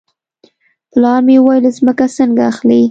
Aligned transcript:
پلار 0.91 1.19
مې 1.25 1.37
وویل 1.39 1.65
ځمکه 1.77 2.05
څنګه 2.17 2.41
اخلې. 2.51 2.79